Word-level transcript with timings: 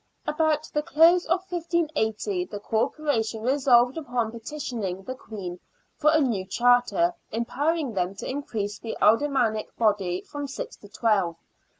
About 0.25 0.67
the 0.73 0.81
close 0.81 1.25
of 1.27 1.43
1580 1.51 2.45
the 2.45 2.59
Corporation 2.59 3.43
resolved 3.43 3.99
upon 3.99 4.31
petitioning 4.31 5.03
the 5.03 5.13
Queen 5.13 5.59
for 5.95 6.09
a 6.11 6.19
new 6.19 6.43
charter, 6.43 7.13
empowering 7.31 7.93
them 7.93 8.15
to 8.15 8.27
increase 8.27 8.79
the 8.79 8.97
aldermanic 8.99 9.77
body 9.77 10.23
from 10.23 10.47
six 10.47 10.75
to 10.77 10.89
twelve. 10.89 11.35